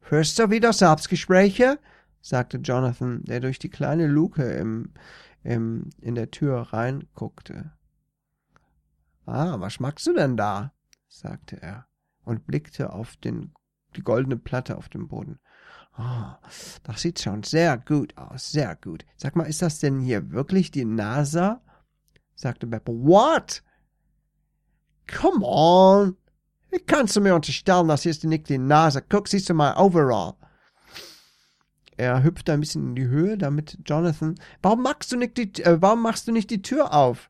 Hörst 0.02 0.40
du 0.40 0.50
wieder 0.50 0.74
Selbstgespräche? 0.74 1.80
sagte 2.22 2.58
Jonathan, 2.58 3.24
der 3.26 3.42
durch 3.42 3.60
die 3.60 3.70
kleine 3.70 4.08
Luke 4.08 4.44
im, 4.44 4.94
im, 5.44 5.90
in 6.00 6.16
der 6.16 6.32
Tür 6.32 6.62
reinguckte. 6.74 7.72
Ah, 9.32 9.62
was 9.62 9.80
magst 9.80 10.06
du 10.08 10.14
denn 10.14 10.36
da? 10.36 10.74
sagte 11.08 11.62
er 11.62 11.88
und 12.26 12.46
blickte 12.46 12.92
auf 12.92 13.16
den, 13.16 13.54
die 13.96 14.02
goldene 14.02 14.36
Platte 14.36 14.78
auf 14.78 14.90
dem 14.90 15.08
Boden. 15.08 15.40
Oh, 15.98 16.34
das 16.84 17.02
sieht 17.02 17.22
schon 17.22 17.42
sehr 17.44 17.78
gut 17.78 18.18
aus, 18.18 18.52
sehr 18.52 18.76
gut. 18.76 19.06
Sag 19.16 19.38
mal, 19.38 19.46
ist 19.46 19.62
das 19.62 19.80
denn 19.80 20.02
hier 20.02 20.32
wirklich 20.32 20.70
die 20.70 20.84
NASA? 20.84 21.62
sagte 22.36 22.68
Beppo. 22.68 22.92
What? 22.92 23.64
Come 25.08 25.46
on! 25.46 26.18
Wie 26.70 26.80
kannst 26.80 27.16
du 27.16 27.22
mir 27.22 27.34
unterstellen, 27.34 27.88
dass 27.88 28.04
hier 28.04 28.16
nicht 28.24 28.50
die 28.50 28.58
NASA? 28.58 29.00
Guck, 29.00 29.30
siehst 29.30 29.50
du 29.50 29.54
mal 29.54 29.78
overall. 29.78 30.34
Er 31.96 32.22
hüpfte 32.22 32.52
ein 32.52 32.60
bisschen 32.60 32.90
in 32.90 32.96
die 32.96 33.08
Höhe, 33.08 33.38
damit 33.38 33.78
Jonathan. 33.86 34.36
Warum 34.62 34.82
machst 34.82 35.14
du 35.14 35.16
nicht 35.16 35.38
die, 35.38 35.64
äh, 35.64 35.82
warum 35.82 36.02
machst 36.02 36.28
du 36.28 36.34
nicht 36.34 36.50
die 36.50 36.62
Tür 36.62 36.94
auf? 36.94 37.30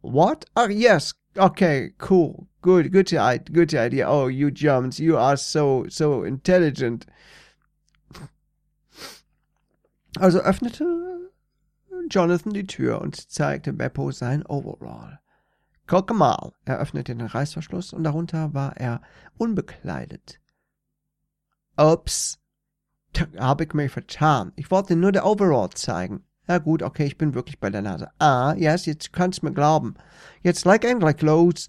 What? 0.00 0.46
Oh, 0.54 0.68
yes. 0.68 1.19
Okay, 1.36 1.92
cool. 1.98 2.48
Good, 2.62 2.92
good, 2.92 3.08
good 3.52 3.74
idea. 3.74 4.08
Oh, 4.08 4.26
you 4.26 4.50
Germans, 4.50 4.98
you 4.98 5.16
are 5.16 5.36
so, 5.36 5.86
so 5.88 6.24
intelligent. 6.24 7.06
Also 10.18 10.40
öffnete 10.40 10.84
Jonathan 12.10 12.52
die 12.52 12.66
Tür 12.66 13.00
und 13.00 13.30
zeigte 13.30 13.72
Beppo 13.72 14.10
sein 14.10 14.44
Overall. 14.46 15.20
Guck 15.86 16.12
mal, 16.14 16.52
er 16.64 16.78
öffnete 16.78 17.14
den 17.14 17.26
Reißverschluss 17.26 17.92
und 17.92 18.04
darunter 18.04 18.52
war 18.52 18.76
er 18.76 19.00
unbekleidet. 19.38 20.40
Ups, 21.76 22.38
habe 23.38 23.64
ich 23.64 23.72
mich 23.72 23.90
vertan. 23.90 24.52
Ich 24.56 24.70
wollte 24.70 24.96
nur 24.96 25.12
der 25.12 25.26
Overall 25.26 25.70
zeigen. 25.70 26.24
Ja 26.50 26.58
gut, 26.58 26.82
okay, 26.82 27.04
ich 27.04 27.16
bin 27.16 27.34
wirklich 27.34 27.60
bei 27.60 27.70
der 27.70 27.80
Nase. 27.80 28.10
Ah, 28.18 28.56
yes, 28.56 28.84
jetzt 28.84 29.12
kannst 29.12 29.40
du 29.40 29.46
mir 29.46 29.52
glauben. 29.52 29.94
Jetzt 30.42 30.64
leg 30.64 30.84
endlich 30.84 31.22
los. 31.22 31.68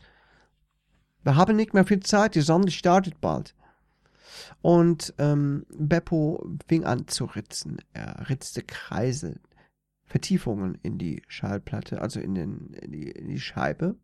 Wir 1.23 1.35
haben 1.35 1.55
nicht 1.55 1.75
mehr 1.75 1.85
viel 1.85 1.99
Zeit, 1.99 2.33
die 2.33 2.41
Sonne 2.41 2.71
startet 2.71 3.21
bald. 3.21 3.53
Und 4.63 5.13
ähm, 5.19 5.67
Beppo 5.69 6.43
fing 6.67 6.83
an 6.83 7.07
zu 7.07 7.25
ritzen. 7.25 7.77
Er 7.93 8.27
ritzte 8.27 8.63
Kreise, 8.63 9.39
Vertiefungen 10.07 10.79
in 10.81 10.97
die 10.97 11.21
Schallplatte, 11.27 12.01
also 12.01 12.19
in, 12.19 12.33
den, 12.33 12.73
in, 12.73 12.91
die, 12.91 13.11
in 13.11 13.27
die 13.27 13.39
Scheibe. 13.39 13.97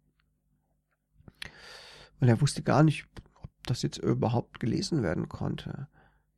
Und 2.19 2.27
er 2.27 2.39
wusste 2.39 2.61
gar 2.61 2.83
nicht, 2.83 3.07
ob 3.41 3.49
das 3.65 3.81
jetzt 3.81 3.97
überhaupt 3.97 4.59
gelesen 4.59 5.01
werden 5.01 5.27
konnte. 5.27 5.87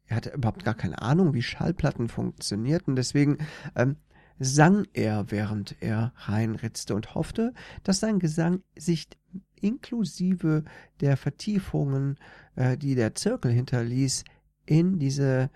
Er 0.06 0.16
hatte 0.16 0.30
überhaupt 0.30 0.64
gar 0.64 0.76
keine 0.76 1.02
Ahnung, 1.02 1.34
wie 1.34 1.42
Schallplatten 1.42 2.08
funktionierten. 2.08 2.96
Deswegen 2.96 3.40
ähm, 3.76 3.98
sang 4.40 4.88
er, 4.94 5.32
während 5.32 5.76
er 5.82 6.14
reinritzte 6.16 6.96
und 6.96 7.14
hoffte, 7.14 7.54
dass 7.84 8.00
sein 8.00 8.20
Gesang 8.20 8.64
sich 8.78 9.08
inklusive 9.56 10.64
der 11.02 11.18
Vertiefungen, 11.18 12.18
äh, 12.56 12.78
die 12.78 12.96
der 12.96 13.16
Zirkel 13.16 13.52
hinterließ, 13.52 14.24
in 14.66 15.00
diese 15.00 15.50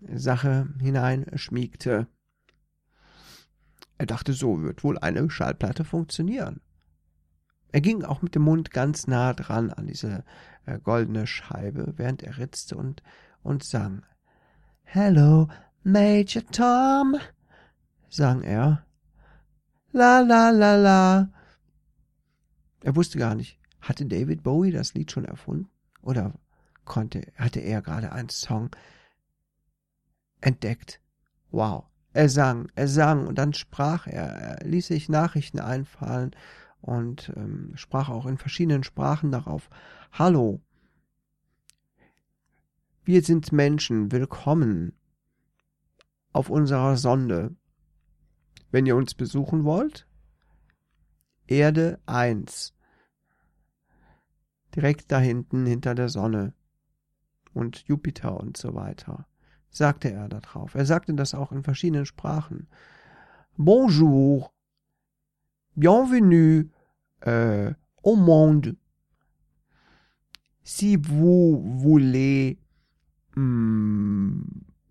Sache 0.00 0.68
hineinschmiegte. 0.80 2.08
Er 3.96 4.06
dachte, 4.06 4.32
so 4.32 4.62
wird 4.62 4.82
wohl 4.82 4.98
eine 4.98 5.30
Schallplatte 5.30 5.84
funktionieren. 5.84 6.60
Er 7.70 7.80
ging 7.80 8.04
auch 8.04 8.22
mit 8.22 8.34
dem 8.34 8.42
Mund 8.42 8.70
ganz 8.70 9.06
nah 9.06 9.32
dran 9.32 9.70
an 9.70 9.86
diese 9.86 10.24
äh, 10.66 10.78
goldene 10.78 11.26
Scheibe, 11.26 11.94
während 11.96 12.22
er 12.22 12.38
ritzte 12.38 12.76
und, 12.76 13.02
und 13.42 13.64
sang. 13.64 14.04
Hello, 14.82 15.48
Major 15.82 16.42
Tom, 16.52 17.16
sang 18.14 18.42
er. 18.42 18.86
La 19.92 20.20
la 20.20 20.50
la 20.50 20.76
la. 20.76 21.28
Er 22.82 22.96
wusste 22.96 23.18
gar 23.18 23.34
nicht, 23.34 23.58
hatte 23.80 24.06
David 24.06 24.42
Bowie 24.42 24.70
das 24.70 24.94
Lied 24.94 25.10
schon 25.10 25.24
erfunden? 25.24 25.68
Oder 26.02 26.34
konnte, 26.84 27.32
hatte 27.36 27.60
er 27.60 27.82
gerade 27.82 28.12
einen 28.12 28.28
Song 28.28 28.70
entdeckt? 30.40 31.00
Wow. 31.50 31.86
Er 32.12 32.28
sang, 32.28 32.68
er 32.76 32.86
sang 32.86 33.26
und 33.26 33.36
dann 33.36 33.54
sprach 33.54 34.06
er, 34.06 34.26
er 34.26 34.64
ließ 34.64 34.86
sich 34.86 35.08
Nachrichten 35.08 35.58
einfallen 35.58 36.30
und 36.80 37.32
ähm, 37.34 37.72
sprach 37.74 38.08
auch 38.08 38.26
in 38.26 38.38
verschiedenen 38.38 38.84
Sprachen 38.84 39.32
darauf. 39.32 39.68
Hallo, 40.12 40.60
wir 43.04 43.22
sind 43.22 43.50
Menschen, 43.50 44.12
willkommen 44.12 44.92
auf 46.32 46.50
unserer 46.50 46.96
Sonde. 46.96 47.56
Wenn 48.74 48.86
ihr 48.86 48.96
uns 48.96 49.14
besuchen 49.14 49.62
wollt, 49.62 50.04
Erde 51.46 52.00
1, 52.06 52.74
direkt 54.74 55.12
da 55.12 55.20
hinten 55.20 55.64
hinter 55.64 55.94
der 55.94 56.08
Sonne 56.08 56.54
und 57.52 57.86
Jupiter 57.86 58.40
und 58.40 58.56
so 58.56 58.74
weiter 58.74 59.28
sagte 59.70 60.10
er 60.10 60.28
da 60.28 60.40
drauf. 60.40 60.74
Er 60.74 60.86
sagte 60.86 61.14
das 61.14 61.34
auch 61.34 61.52
in 61.52 61.62
verschiedenen 61.62 62.04
Sprachen. 62.04 62.66
Bonjour, 63.56 64.52
bienvenue 65.76 66.68
euh, 67.28 67.72
au 68.02 68.16
monde. 68.16 68.74
Si 70.64 70.96
vous 70.96 71.62
voulez 71.80 72.58
mm, 73.36 74.42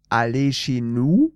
aller 0.09 0.53
chez 0.53 0.79
nous 0.79 1.33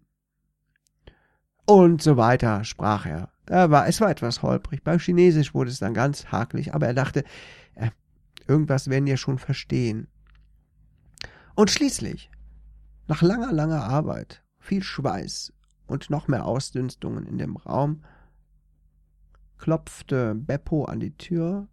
und 1.68 2.02
so 2.02 2.16
weiter, 2.18 2.64
sprach 2.64 3.06
er. 3.06 3.30
er 3.46 3.70
war, 3.70 3.88
es 3.88 4.00
war 4.02 4.10
etwas 4.10 4.42
holprig. 4.42 4.84
Beim 4.84 5.00
Chinesisch 5.00 5.54
wurde 5.54 5.70
es 5.70 5.80
dann 5.80 5.94
ganz 5.94 6.28
hakelig, 6.28 6.74
aber 6.74 6.88
er 6.88 6.94
dachte, 6.94 7.24
äh, 7.76 7.92
irgendwas 8.48 8.90
werden 8.90 9.06
wir 9.06 9.18
schon 9.18 9.38
verstehen. 9.38 10.08
Und 11.56 11.70
schließlich 11.70 12.32
nach 13.08 13.22
langer, 13.22 13.52
langer 13.52 13.84
Arbeit, 13.84 14.44
viel 14.60 14.82
Schweiß 14.82 15.54
und 15.88 16.10
noch 16.10 16.28
mehr 16.28 16.46
Ausdünstungen 16.46 17.26
in 17.26 17.38
dem 17.38 17.58
Raum, 17.58 18.04
klopfte 19.58 20.36
Beppo 20.36 20.86
an 20.86 21.02
die 21.02 21.18
Tür. 21.18 21.68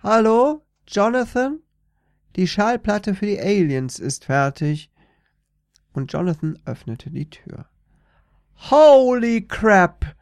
Hallo, 0.00 0.62
Jonathan? 0.86 1.58
Die 2.36 2.46
Schallplatte 2.46 3.16
für 3.16 3.26
die 3.26 3.40
Aliens 3.40 3.98
ist 3.98 4.26
fertig. 4.26 4.92
Und 5.98 6.12
Jonathan 6.12 6.56
öffnete 6.64 7.10
die 7.10 7.28
Tür. 7.28 7.66
Holy 8.70 9.44
crap! 9.44 10.14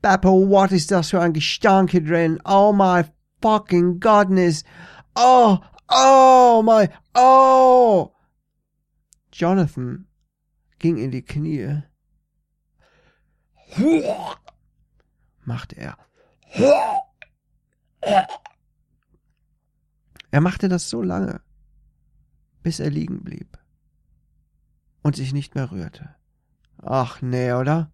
Beppo, 0.00 0.48
what 0.48 0.70
ist 0.70 0.92
das 0.92 1.10
für 1.10 1.20
ein 1.20 1.32
Gestank 1.32 1.90
hier 1.90 2.04
drin? 2.04 2.40
Oh 2.44 2.72
my 2.72 3.02
fucking 3.42 3.98
goodness. 3.98 4.62
Oh, 5.16 5.58
oh 5.88 6.62
my, 6.64 6.88
oh. 7.16 8.14
Jonathan 9.32 10.06
ging 10.78 10.98
in 10.98 11.10
die 11.10 11.22
Knie. 11.22 11.82
machte 15.44 15.76
er. 15.78 15.98
Er 20.30 20.40
machte 20.40 20.68
das 20.68 20.88
so 20.88 21.02
lange, 21.02 21.40
bis 22.62 22.78
er 22.78 22.90
liegen 22.90 23.24
blieb 23.24 23.58
und 25.06 25.14
sich 25.14 25.32
nicht 25.32 25.54
mehr 25.54 25.70
rührte. 25.70 26.16
Ach 26.82 27.22
nee, 27.22 27.52
oder? 27.52 27.92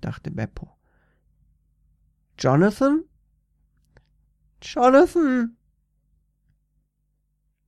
dachte 0.00 0.30
Beppo. 0.30 0.74
Jonathan? 2.38 3.04
Jonathan? 4.62 5.58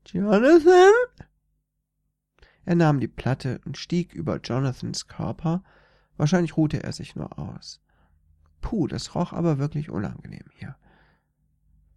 Jonathan? 0.06 0.92
Er 2.64 2.74
nahm 2.74 3.00
die 3.00 3.08
Platte 3.08 3.60
und 3.66 3.76
stieg 3.76 4.14
über 4.14 4.40
Jonathans 4.40 5.08
Körper. 5.08 5.62
Wahrscheinlich 6.16 6.56
ruhte 6.56 6.82
er 6.82 6.92
sich 6.92 7.14
nur 7.16 7.38
aus. 7.38 7.82
Puh, 8.62 8.86
das 8.86 9.14
roch 9.14 9.34
aber 9.34 9.58
wirklich 9.58 9.90
unangenehm 9.90 10.46
hier. 10.54 10.74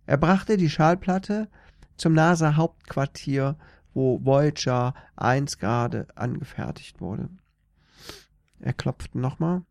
Er 0.05 0.17
brachte 0.17 0.57
die 0.57 0.69
Schallplatte 0.69 1.49
zum 1.95 2.11
NASA-Hauptquartier, 2.11 3.57
wo 3.97 4.23
Voyager 4.23 4.93
1 5.15 5.57
gerade 5.57 6.07
angefertigt 6.13 7.01
wurde. 7.01 7.29
Er 8.59 8.73
klopfte 8.73 9.17
nochmal. 9.17 9.63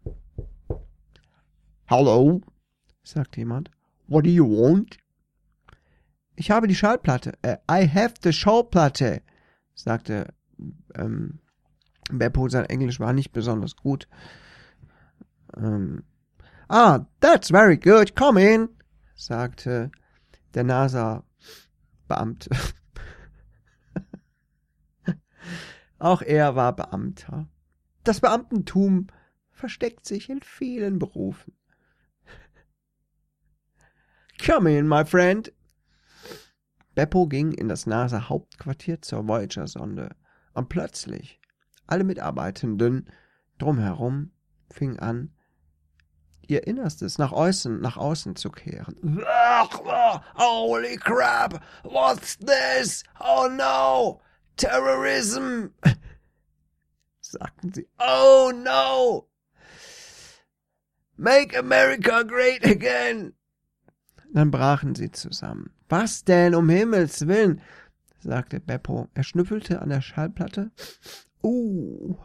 Hallo, 1.87 2.41
sagte 3.05 3.39
jemand. 3.39 3.71
What 4.09 4.27
do 4.27 4.31
you 4.31 4.45
want? 4.45 4.99
Ich 6.35 6.51
habe 6.51 6.67
die 6.67 6.75
Schallplatte. 6.75 7.39
Uh, 7.47 7.55
I 7.71 7.89
have 7.89 8.15
the 8.21 8.33
Schallplatte, 8.33 9.23
sagte 9.75 10.35
ähm, 10.97 11.39
Beppo. 12.11 12.49
Sein 12.49 12.65
Englisch 12.65 12.99
war 12.99 13.13
nicht 13.13 13.31
besonders 13.31 13.77
gut. 13.77 14.09
Ähm, 15.57 16.03
ah, 16.67 17.07
that's 17.21 17.51
very 17.51 17.77
good. 17.77 18.17
Come 18.17 18.43
in, 18.43 18.71
sagte 19.15 19.93
der 20.55 20.65
NASA-Beamte. 20.65 22.51
Auch 25.99 26.23
er 26.23 26.57
war 26.57 26.75
Beamter. 26.75 27.49
Das 28.05 28.21
Beamtentum 28.21 29.09
versteckt 29.51 30.07
sich 30.07 30.29
in 30.29 30.43
vielen 30.43 30.99
Berufen. 30.99 31.57
Come 34.45 34.79
in, 34.79 34.87
my 34.87 35.05
friend. 35.05 35.53
Beppo 36.95 37.27
ging 37.27 37.53
in 37.53 37.69
das 37.69 37.87
NASA-Hauptquartier 37.87 39.03
zur 39.03 39.27
Voyager-Sonde. 39.27 40.15
Und 40.55 40.69
plötzlich, 40.69 41.41
alle 41.87 42.05
Mitarbeitenden 42.05 43.11
drumherum 43.59 44.33
fingen 44.71 44.99
an, 44.99 45.35
ihr 46.47 46.67
Innerstes 46.67 47.19
nach 47.19 47.33
außen, 47.33 47.81
nach 47.81 47.97
außen 47.97 48.37
zu 48.37 48.51
kehren. 48.51 49.25
Holy 50.37 50.97
crap! 50.97 51.61
What's 51.83 52.39
this? 52.39 53.03
Oh 53.21 53.49
no! 53.51 54.21
Terrorism! 54.57 55.71
sagten 57.21 57.73
sie. 57.73 57.87
Oh 57.99 58.53
no! 58.55 59.29
Make 61.17 61.59
America 61.59 62.23
great 62.23 62.65
again! 62.65 63.35
Dann 64.33 64.51
brachen 64.51 64.95
sie 64.95 65.11
zusammen. 65.11 65.71
Was 65.89 66.25
denn, 66.25 66.55
um 66.55 66.69
Himmels 66.69 67.27
willen? 67.27 67.61
sagte 68.19 68.61
Beppo. 68.61 69.09
Er 69.15 69.23
schnüffelte 69.23 69.81
an 69.81 69.89
der 69.89 70.01
Schallplatte. 70.01 70.71
Uh. 71.43 72.17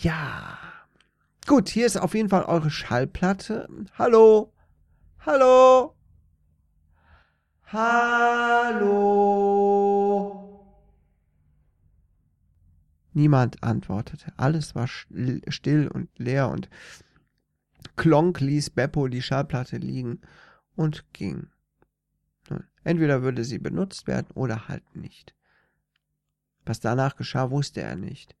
Ja. 0.00 0.58
Gut, 1.46 1.68
hier 1.68 1.86
ist 1.86 1.96
auf 1.96 2.14
jeden 2.14 2.28
Fall 2.28 2.44
eure 2.44 2.70
Schallplatte. 2.70 3.68
Hallo? 3.98 4.52
Hallo? 5.20 5.95
Hallo? 7.72 9.26
Niemand 13.12 13.60
antwortete. 13.64 14.32
Alles 14.36 14.76
war 14.76 14.86
still 14.86 15.88
und 15.88 16.08
leer 16.16 16.48
und 16.48 16.70
Klonk 17.96 18.40
ließ 18.40 18.70
Beppo 18.70 19.08
die 19.08 19.22
Schallplatte 19.22 19.78
liegen 19.78 20.20
und 20.76 21.12
ging. 21.12 21.48
Entweder 22.84 23.22
würde 23.22 23.42
sie 23.42 23.58
benutzt 23.58 24.06
werden 24.06 24.28
oder 24.34 24.68
halt 24.68 24.94
nicht. 24.94 25.34
Was 26.64 26.78
danach 26.78 27.16
geschah, 27.16 27.50
wusste 27.50 27.82
er 27.82 27.96
nicht. 27.96 28.36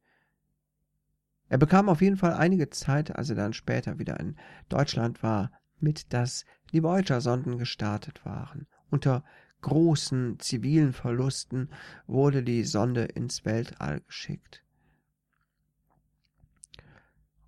Er 1.48 1.58
bekam 1.58 1.88
auf 1.88 2.00
jeden 2.00 2.16
Fall 2.16 2.34
einige 2.34 2.70
Zeit, 2.70 3.16
als 3.16 3.30
er 3.30 3.36
dann 3.36 3.54
später 3.54 3.98
wieder 3.98 4.20
in 4.20 4.36
Deutschland 4.68 5.24
war, 5.24 5.50
mit, 5.78 6.12
dass 6.12 6.44
die 6.72 6.82
Voyager-Sonden 6.82 7.58
gestartet 7.58 8.24
waren. 8.24 8.68
Unter 8.90 9.24
großen 9.62 10.38
zivilen 10.38 10.92
Verlusten 10.92 11.70
wurde 12.06 12.42
die 12.42 12.64
Sonde 12.64 13.04
ins 13.04 13.44
Weltall 13.44 14.00
geschickt. 14.02 14.62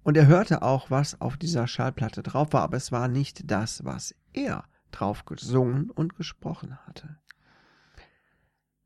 Und 0.03 0.17
er 0.17 0.27
hörte 0.27 0.63
auch, 0.63 0.91
was 0.91 1.21
auf 1.21 1.37
dieser 1.37 1.67
Schallplatte 1.67 2.23
drauf 2.23 2.53
war, 2.53 2.63
aber 2.63 2.77
es 2.77 2.93
war 2.93 3.09
nicht 3.09 3.51
das, 3.51 3.85
was 3.85 4.15
er 4.33 4.65
drauf 4.91 5.25
gesungen 5.27 5.91
und 5.91 6.17
gesprochen 6.17 6.79
hatte. 6.87 7.19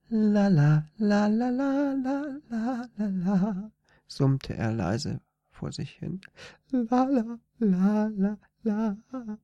La 0.08 0.48
la 0.48 0.84
la 0.98 1.26
la 1.26 1.48
la 1.48 1.94
la 1.94 2.38
la 2.50 2.88
la 2.96 3.06
la, 3.06 3.70
summte 4.06 4.54
er 4.54 4.72
leise 4.72 5.22
vor 5.50 5.72
sich 5.72 5.92
hin. 5.92 6.20
La 6.70 7.04
la 7.04 7.38
la 7.58 8.08
la 8.08 8.96
la. 9.12 9.38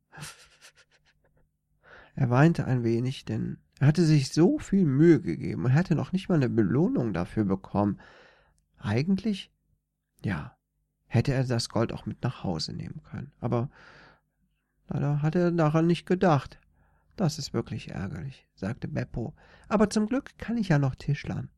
Er 2.18 2.30
weinte 2.30 2.64
ein 2.64 2.82
wenig, 2.82 3.26
denn 3.26 3.58
er 3.78 3.86
hatte 3.86 4.04
sich 4.04 4.32
so 4.32 4.58
viel 4.58 4.84
Mühe 4.84 5.20
gegeben 5.20 5.64
und 5.64 5.74
hatte 5.74 5.94
noch 5.94 6.10
nicht 6.10 6.28
mal 6.28 6.34
eine 6.34 6.48
Belohnung 6.48 7.12
dafür 7.12 7.44
bekommen. 7.44 8.00
Eigentlich, 8.76 9.52
ja, 10.24 10.56
hätte 11.06 11.32
er 11.32 11.44
das 11.44 11.68
Gold 11.68 11.92
auch 11.92 12.06
mit 12.06 12.20
nach 12.24 12.42
Hause 12.42 12.72
nehmen 12.72 13.04
können. 13.04 13.30
Aber 13.38 13.70
leider 14.88 15.22
hat 15.22 15.36
er 15.36 15.52
daran 15.52 15.86
nicht 15.86 16.06
gedacht. 16.06 16.58
Das 17.14 17.38
ist 17.38 17.54
wirklich 17.54 17.90
ärgerlich, 17.90 18.48
sagte 18.56 18.88
Beppo. 18.88 19.36
Aber 19.68 19.88
zum 19.88 20.08
Glück 20.08 20.36
kann 20.38 20.56
ich 20.56 20.70
ja 20.70 20.80
noch 20.80 20.96
Tischlern. 20.96 21.50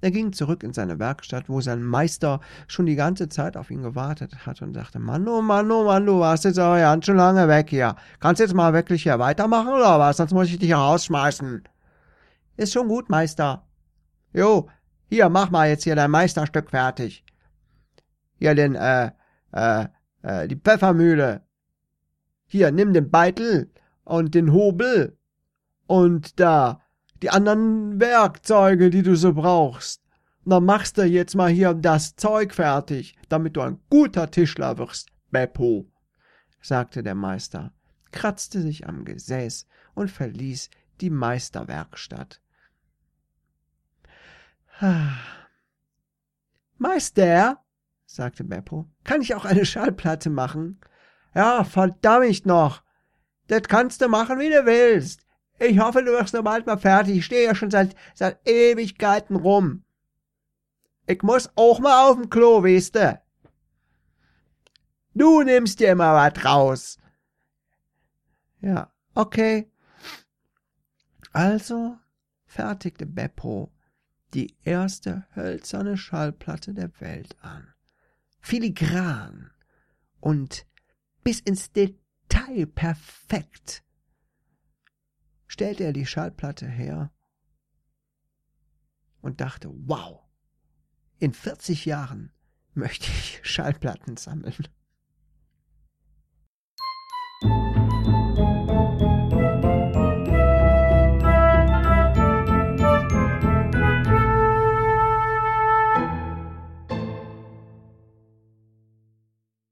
Er 0.00 0.10
ging 0.10 0.32
zurück 0.32 0.62
in 0.62 0.72
seine 0.72 0.98
Werkstatt, 0.98 1.48
wo 1.48 1.60
sein 1.60 1.82
Meister 1.82 2.40
schon 2.68 2.86
die 2.86 2.94
ganze 2.94 3.28
Zeit 3.28 3.56
auf 3.56 3.70
ihn 3.70 3.82
gewartet 3.82 4.46
hat 4.46 4.62
und 4.62 4.74
sagte, 4.74 4.98
Mann, 4.98 5.26
oh 5.26 5.42
Mann, 5.42 5.70
oh 5.70 5.84
Mann, 5.84 6.06
du 6.06 6.20
warst 6.20 6.44
jetzt 6.44 6.58
aber 6.58 6.78
ganz 6.78 7.06
schön 7.06 7.16
lange 7.16 7.48
weg 7.48 7.70
hier. 7.70 7.96
Kannst 8.20 8.40
jetzt 8.40 8.54
mal 8.54 8.72
wirklich 8.72 9.02
hier 9.02 9.18
weitermachen 9.18 9.68
oder 9.68 9.98
was? 9.98 10.18
Sonst 10.18 10.32
muss 10.32 10.48
ich 10.48 10.58
dich 10.58 10.72
rausschmeißen. 10.72 11.64
Ist 12.56 12.72
schon 12.72 12.88
gut, 12.88 13.08
Meister. 13.08 13.66
Jo, 14.32 14.68
hier, 15.08 15.28
mach 15.28 15.50
mal 15.50 15.68
jetzt 15.68 15.84
hier 15.84 15.96
dein 15.96 16.10
Meisterstück 16.10 16.70
fertig 16.70 17.24
hier 18.38 18.54
den, 18.54 18.74
äh, 18.74 19.10
äh, 19.52 19.86
äh, 20.22 20.48
die 20.48 20.56
Pfeffermühle. 20.56 21.42
Hier, 22.46 22.70
nimm 22.72 22.92
den 22.92 23.10
Beitel 23.10 23.70
und 24.04 24.34
den 24.34 24.52
Hobel 24.52 25.18
und 25.86 26.40
da 26.40 26.80
die 27.22 27.30
anderen 27.30 28.00
Werkzeuge, 28.00 28.90
die 28.90 29.02
du 29.02 29.16
so 29.16 29.32
brauchst. 29.32 30.02
Und 30.44 30.50
dann 30.50 30.64
machst 30.64 30.98
du 30.98 31.02
jetzt 31.02 31.34
mal 31.34 31.50
hier 31.50 31.74
das 31.74 32.16
Zeug 32.16 32.54
fertig, 32.54 33.16
damit 33.28 33.56
du 33.56 33.60
ein 33.60 33.80
guter 33.90 34.30
Tischler 34.30 34.78
wirst, 34.78 35.10
Beppo, 35.30 35.90
sagte 36.62 37.02
der 37.02 37.14
Meister, 37.14 37.72
kratzte 38.12 38.62
sich 38.62 38.86
am 38.86 39.04
Gesäß 39.04 39.66
und 39.94 40.10
verließ 40.10 40.70
die 41.00 41.10
Meisterwerkstatt. 41.10 42.40
Meister, 46.78 47.62
sagte 48.06 48.44
Beppo. 48.44 48.88
Kann 49.04 49.20
ich 49.20 49.34
auch 49.34 49.44
eine 49.44 49.66
Schallplatte 49.66 50.30
machen? 50.30 50.80
Ja, 51.34 51.64
verdammt 51.64 52.46
noch. 52.46 52.82
Das 53.48 53.62
kannst 53.62 54.00
du 54.00 54.08
machen, 54.08 54.38
wie 54.38 54.48
du 54.48 54.64
willst. 54.66 55.26
Ich 55.58 55.78
hoffe, 55.78 56.02
du 56.02 56.12
wirst 56.12 56.34
noch 56.34 56.44
bald 56.44 56.66
mal 56.66 56.78
fertig. 56.78 57.18
Ich 57.18 57.24
stehe 57.24 57.44
ja 57.44 57.54
schon 57.54 57.70
seit, 57.70 57.96
seit 58.14 58.46
Ewigkeiten 58.46 59.36
rum. 59.36 59.84
Ich 61.06 61.22
muss 61.22 61.50
auch 61.56 61.80
mal 61.80 62.08
auf 62.08 62.16
dem 62.16 62.30
Klo, 62.30 62.62
weißt 62.62 62.94
du. 62.94 63.22
Du 65.14 65.42
nimmst 65.42 65.80
dir 65.80 65.92
immer 65.92 66.14
was 66.14 66.44
raus. 66.44 66.98
Ja, 68.60 68.92
okay. 69.14 69.70
Also 71.32 71.96
fertigte 72.46 73.06
Beppo 73.06 73.72
die 74.34 74.54
erste 74.62 75.26
hölzerne 75.34 75.96
Schallplatte 75.96 76.74
der 76.74 76.90
Welt 77.00 77.36
an 77.40 77.74
filigran 78.40 79.50
und 80.20 80.66
bis 81.22 81.40
ins 81.40 81.70
Detail 81.72 82.66
perfekt 82.66 83.82
stellte 85.48 85.84
er 85.84 85.92
die 85.92 86.06
Schallplatte 86.06 86.66
her 86.66 87.10
und 89.20 89.40
dachte, 89.40 89.70
wow, 89.72 90.20
in 91.18 91.32
40 91.32 91.84
Jahren 91.84 92.32
möchte 92.74 93.06
ich 93.06 93.40
Schallplatten 93.42 94.16
sammeln. 94.16 94.68